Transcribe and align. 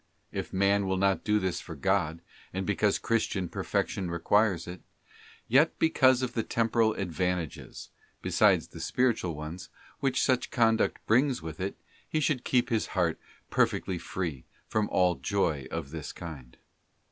'* 0.15 0.31
If 0.31 0.51
man 0.51 0.87
will 0.87 0.97
not 0.97 1.23
do 1.23 1.37
this 1.37 1.61
for 1.61 1.75
God, 1.75 2.23
and 2.53 2.65
because 2.65 2.97
Christian 2.97 3.47
Perfection 3.47 4.09
requires 4.09 4.65
it, 4.65 4.81
yet 5.47 5.77
because 5.77 6.23
of 6.23 6.33
the 6.33 6.41
temporal 6.41 6.95
advantages, 6.95 7.91
beside 8.19 8.61
the 8.63 8.79
'spiritual 8.79 9.35
ones, 9.35 9.69
which 9.99 10.19
such 10.23 10.49
conduct 10.49 11.05
brings 11.05 11.43
with 11.43 11.59
it, 11.59 11.77
he 12.09 12.19
should 12.19 12.43
keep 12.43 12.69
his 12.69 12.87
heart 12.97 13.19
perfectly 13.51 13.99
free 13.99 14.43
from 14.65 14.89
all 14.89 15.13
joy 15.17 15.67
of 15.69 15.91
this 15.91 16.11
kind. 16.13 16.57